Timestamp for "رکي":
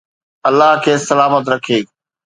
1.53-1.79